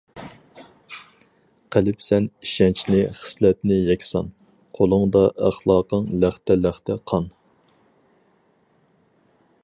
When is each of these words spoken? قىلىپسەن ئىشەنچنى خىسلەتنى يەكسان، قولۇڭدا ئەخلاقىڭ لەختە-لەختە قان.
قىلىپسەن 1.73 2.29
ئىشەنچنى 2.45 3.01
خىسلەتنى 3.19 3.77
يەكسان، 3.89 4.31
قولۇڭدا 4.79 5.21
ئەخلاقىڭ 5.49 6.07
لەختە-لەختە 6.23 6.97
قان. 7.13 7.29